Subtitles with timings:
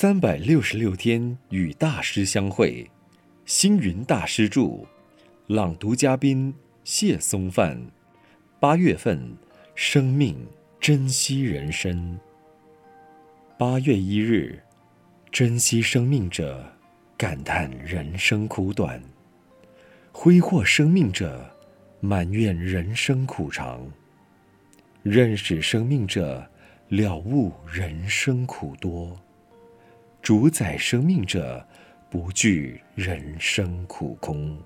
[0.00, 2.88] 三百六十六天与大师相会，
[3.44, 4.86] 星云大师著，
[5.48, 7.84] 朗读嘉宾谢松范。
[8.60, 9.36] 八月份，
[9.74, 10.46] 生命
[10.78, 12.16] 珍惜人生。
[13.58, 14.62] 八月一日，
[15.32, 16.64] 珍惜生命者，
[17.16, 19.00] 感叹人生苦短；
[20.12, 21.44] 挥霍生命者，
[21.98, 23.84] 埋怨人生苦长。
[25.02, 26.48] 认识生命者，
[26.86, 29.20] 了悟人生苦多。
[30.28, 31.66] 主宰生命者，
[32.10, 34.58] 不惧人生苦空。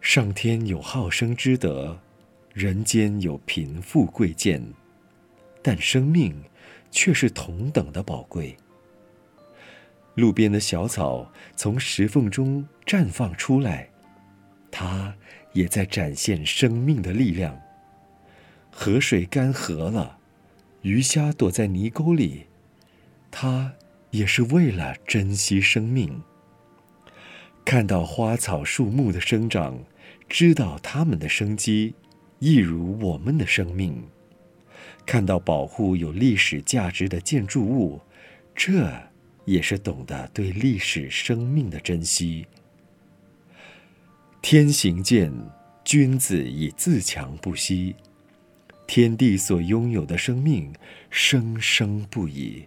[0.00, 1.98] 上天有好生之德，
[2.52, 4.62] 人间有贫富贵贱，
[5.60, 6.32] 但生命
[6.92, 8.56] 却是同等的宝贵。
[10.14, 13.88] 路边的小草从石缝中绽放出来，
[14.70, 15.12] 它
[15.54, 17.60] 也在展现生命的力量。
[18.70, 20.18] 河水干涸了，
[20.82, 22.46] 鱼虾躲在泥沟里，
[23.32, 23.74] 它。
[24.14, 26.22] 也是为了珍惜生命。
[27.64, 29.76] 看到花草树木的生长，
[30.28, 31.96] 知道它们的生机，
[32.38, 34.00] 一如我们的生命。
[35.04, 38.00] 看到保护有历史价值的建筑物，
[38.54, 38.88] 这
[39.46, 42.46] 也是懂得对历史生命的珍惜。
[44.40, 45.32] 天行健，
[45.84, 47.96] 君子以自强不息。
[48.86, 50.72] 天地所拥有的生命，
[51.10, 52.64] 生生不已。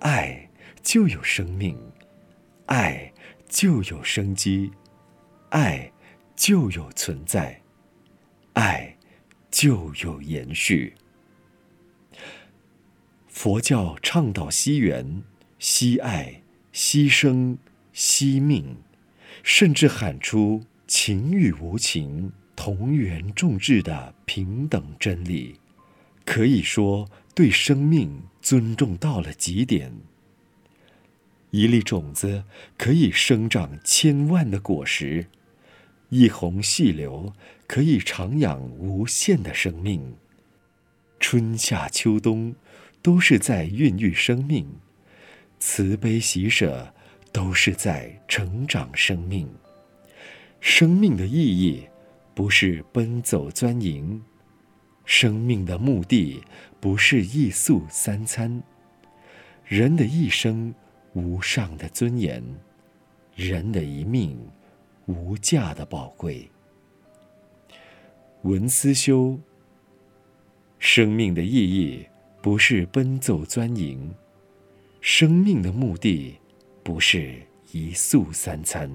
[0.00, 0.48] 爱
[0.82, 1.78] 就有生命，
[2.66, 3.12] 爱
[3.48, 4.70] 就有生机，
[5.50, 5.90] 爱
[6.36, 7.60] 就有存在，
[8.52, 8.96] 爱
[9.50, 10.94] 就有延续。
[13.28, 15.22] 佛教倡导惜缘、
[15.58, 17.58] 惜爱、惜生、
[17.92, 18.76] 惜命，
[19.42, 25.58] 甚至喊出情与无情同源众志的平等真理，
[26.24, 28.22] 可以说对生命。
[28.44, 29.90] 尊重到了极点。
[31.50, 32.44] 一粒种子
[32.76, 35.28] 可以生长千万的果实，
[36.10, 37.32] 一泓细流
[37.66, 40.14] 可以徜徉无限的生命。
[41.18, 42.54] 春夏秋冬，
[43.00, 44.66] 都是在孕育生命；
[45.58, 46.92] 慈悲喜舍，
[47.32, 49.48] 都是在成长生命。
[50.60, 51.88] 生命的意义，
[52.34, 54.22] 不是奔走钻营。
[55.04, 56.42] 生命的目的
[56.80, 58.62] 不是一宿三餐，
[59.64, 60.74] 人的一生
[61.12, 62.42] 无上的尊严，
[63.34, 64.38] 人的一命
[65.06, 66.50] 无价的宝贵。
[68.42, 69.38] 文思修，
[70.78, 72.06] 生命的意义
[72.42, 74.14] 不是奔走钻营，
[75.00, 76.34] 生命的目的
[76.82, 77.40] 不是
[77.72, 78.90] 一宿三餐。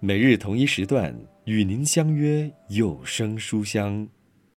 [0.00, 1.14] 每日同一时段
[1.48, 4.06] 与您相约有声书香。